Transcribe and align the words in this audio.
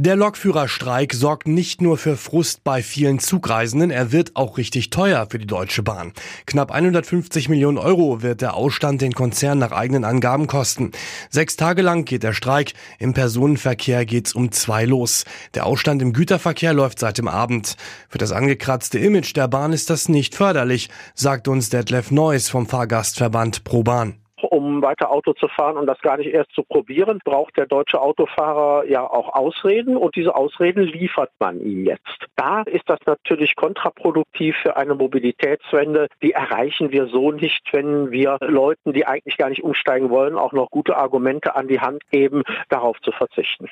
Der 0.00 0.14
Lokführerstreik 0.14 1.12
sorgt 1.12 1.48
nicht 1.48 1.82
nur 1.82 1.98
für 1.98 2.16
Frust 2.16 2.62
bei 2.62 2.84
vielen 2.84 3.18
Zugreisenden, 3.18 3.90
er 3.90 4.12
wird 4.12 4.36
auch 4.36 4.56
richtig 4.56 4.90
teuer 4.90 5.26
für 5.28 5.40
die 5.40 5.46
Deutsche 5.46 5.82
Bahn. 5.82 6.12
Knapp 6.46 6.70
150 6.70 7.48
Millionen 7.48 7.78
Euro 7.78 8.22
wird 8.22 8.40
der 8.40 8.54
Ausstand 8.54 9.02
den 9.02 9.12
Konzern 9.12 9.58
nach 9.58 9.72
eigenen 9.72 10.04
Angaben 10.04 10.46
kosten. 10.46 10.92
Sechs 11.30 11.56
Tage 11.56 11.82
lang 11.82 12.04
geht 12.04 12.22
der 12.22 12.32
Streik, 12.32 12.74
im 13.00 13.12
Personenverkehr 13.12 14.06
geht's 14.06 14.34
um 14.34 14.52
zwei 14.52 14.84
los. 14.84 15.24
Der 15.54 15.66
Ausstand 15.66 16.00
im 16.00 16.12
Güterverkehr 16.12 16.74
läuft 16.74 17.00
seit 17.00 17.18
dem 17.18 17.26
Abend. 17.26 17.74
Für 18.08 18.18
das 18.18 18.30
angekratzte 18.30 19.00
Image 19.00 19.34
der 19.34 19.48
Bahn 19.48 19.72
ist 19.72 19.90
das 19.90 20.08
nicht 20.08 20.36
förderlich, 20.36 20.90
sagt 21.16 21.48
uns 21.48 21.70
Detlef 21.70 22.12
Neuss 22.12 22.48
vom 22.48 22.68
Fahrgastverband 22.68 23.64
ProBahn 23.64 24.14
um 24.42 24.82
weiter 24.82 25.10
Auto 25.10 25.32
zu 25.32 25.48
fahren 25.48 25.76
und 25.76 25.86
das 25.86 26.00
gar 26.00 26.16
nicht 26.16 26.32
erst 26.32 26.52
zu 26.52 26.62
probieren, 26.62 27.20
braucht 27.24 27.56
der 27.56 27.66
deutsche 27.66 28.00
Autofahrer 28.00 28.84
ja 28.86 29.02
auch 29.02 29.34
Ausreden 29.34 29.96
und 29.96 30.16
diese 30.16 30.34
Ausreden 30.34 30.84
liefert 30.84 31.30
man 31.38 31.60
ihm 31.60 31.84
jetzt. 31.84 32.26
Da 32.36 32.62
ist 32.62 32.88
das 32.88 32.98
natürlich 33.06 33.56
kontraproduktiv 33.56 34.56
für 34.62 34.76
eine 34.76 34.94
Mobilitätswende. 34.94 36.08
Die 36.22 36.32
erreichen 36.32 36.92
wir 36.92 37.06
so 37.06 37.32
nicht, 37.32 37.62
wenn 37.72 38.10
wir 38.10 38.38
Leuten, 38.40 38.92
die 38.92 39.06
eigentlich 39.06 39.36
gar 39.36 39.48
nicht 39.48 39.62
umsteigen 39.62 40.10
wollen, 40.10 40.36
auch 40.36 40.52
noch 40.52 40.70
gute 40.70 40.96
Argumente 40.96 41.56
an 41.56 41.68
die 41.68 41.80
Hand 41.80 42.02
geben, 42.10 42.42
darauf 42.68 43.00
zu 43.00 43.12
verzichten. 43.12 43.68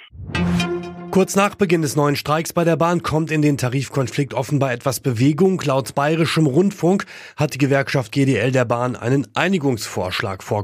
Kurz 1.17 1.35
nach 1.35 1.55
Beginn 1.55 1.81
des 1.81 1.97
neuen 1.97 2.15
Streiks 2.15 2.53
bei 2.53 2.65
der 2.65 2.77
Bahn 2.77 3.03
kommt 3.03 3.31
in 3.31 3.41
den 3.41 3.57
Tarifkonflikt 3.57 4.35
offenbar 4.35 4.73
etwas 4.73 5.01
Bewegung. 5.01 5.59
Laut 5.65 5.95
bayerischem 5.95 6.47
Rundfunk 6.47 7.07
hat 7.37 7.55
die 7.55 7.59
Gewerkschaft 7.59 8.13
GDL 8.13 8.53
der 8.53 8.67
Bahn 8.67 8.97
einen 8.97 9.27
Einigungsvorschlag 9.33 10.43
vorgelegt. 10.43 10.56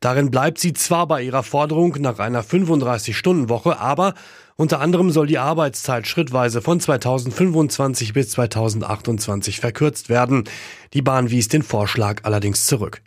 Darin 0.00 0.30
bleibt 0.30 0.58
sie 0.58 0.72
zwar 0.72 1.06
bei 1.06 1.22
ihrer 1.22 1.42
Forderung 1.42 1.96
nach 2.00 2.18
einer 2.18 2.42
35-Stunden-Woche, 2.42 3.78
aber 3.78 4.14
unter 4.56 4.80
anderem 4.80 5.10
soll 5.10 5.26
die 5.26 5.38
Arbeitszeit 5.38 6.06
schrittweise 6.06 6.62
von 6.62 6.80
2025 6.80 8.14
bis 8.14 8.30
2028 8.30 9.60
verkürzt 9.60 10.08
werden. 10.08 10.44
Die 10.94 11.02
Bahn 11.02 11.30
wies 11.30 11.48
den 11.48 11.62
Vorschlag 11.62 12.20
allerdings 12.24 12.66
zurück. 12.66 13.02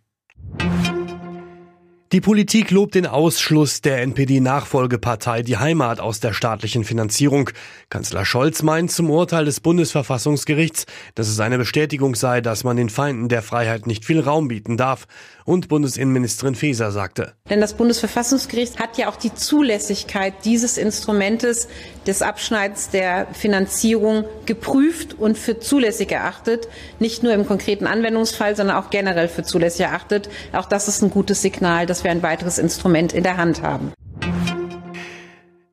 Die 2.11 2.21
Politik 2.21 2.71
lobt 2.71 2.95
den 2.95 3.05
Ausschluss 3.05 3.81
der 3.81 4.02
NPD-Nachfolgepartei 4.02 5.43
Die 5.43 5.57
Heimat 5.57 5.99
aus 5.99 6.19
der 6.19 6.33
staatlichen 6.33 6.83
Finanzierung. 6.83 7.51
Kanzler 7.91 8.25
Scholz 8.25 8.63
meint 8.63 8.91
zum 8.91 9.11
Urteil 9.11 9.45
des 9.45 9.59
Bundesverfassungsgerichts, 9.59 10.88
dass 11.13 11.27
es 11.27 11.39
eine 11.39 11.59
Bestätigung 11.59 12.16
sei, 12.16 12.41
dass 12.41 12.63
man 12.63 12.77
den 12.77 12.89
Feinden 12.89 13.29
der 13.29 13.43
Freiheit 13.43 13.85
nicht 13.85 14.05
viel 14.05 14.21
Raum 14.21 14.47
bieten 14.47 14.75
darf. 14.75 15.05
Und 15.45 15.67
Bundesinnenministerin 15.67 16.55
Faeser 16.55 16.91
sagte. 16.91 17.33
Denn 17.49 17.61
das 17.61 17.75
Bundesverfassungsgericht 17.75 18.79
hat 18.79 18.97
ja 18.97 19.07
auch 19.09 19.16
die 19.16 19.33
Zulässigkeit 19.33 20.33
dieses 20.45 20.77
Instrumentes 20.77 21.67
des 22.05 22.21
Abschneidens 22.21 22.89
der 22.89 23.27
Finanzierung 23.33 24.25
geprüft 24.45 25.13
und 25.13 25.38
für 25.38 25.59
zulässig 25.59 26.11
erachtet. 26.11 26.67
Nicht 26.99 27.23
nur 27.23 27.33
im 27.33 27.47
konkreten 27.47 27.88
Anwendungsfall, 27.88 28.55
sondern 28.55 28.77
auch 28.77 28.89
generell 28.89 29.27
für 29.27 29.44
zulässig 29.44 29.81
erachtet. 29.81 30.29
Auch 30.53 30.66
das 30.66 30.88
ist 30.88 31.01
ein 31.03 31.09
gutes 31.09 31.41
Signal, 31.41 31.88
dass 32.00 32.05
wir 32.05 32.11
ein 32.11 32.23
weiteres 32.23 32.58
Instrument 32.59 33.11
in 33.11 33.23
der 33.23 33.36
Hand 33.36 33.61
haben. 33.61 33.92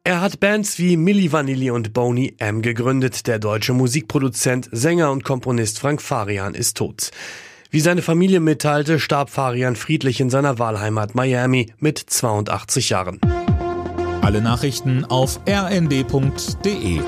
Er 0.03 0.21
hat 0.21 0.41
Bands 0.41 0.77
wie 0.79 0.97
Milli 0.97 1.31
Vanilli 1.31 1.71
und 1.71 1.93
Boney 1.93 2.35
M 2.39 2.63
gegründet. 2.63 3.29
Der 3.29 3.39
deutsche 3.39 3.73
Musikproduzent, 3.73 4.69
Sänger 4.73 5.13
und 5.13 5.23
Komponist 5.23 5.79
Frank 5.79 6.03
Farian 6.03 6.55
ist 6.55 6.79
tot. 6.79 7.13
Wie 7.71 7.79
seine 7.79 8.03
Familie 8.03 8.41
mitteilte, 8.41 8.99
starb 8.99 9.31
Farian 9.31 9.77
friedlich 9.77 10.21
in 10.21 10.29
seiner 10.29 10.59
Wahlheimat 10.59 11.15
Miami 11.15 11.73
mit 11.79 11.99
82 11.99 12.91
Jahren. 12.91 13.21
Alle 14.23 14.41
Nachrichten 14.41 15.05
auf 15.05 15.39
rnd.de 15.49 17.01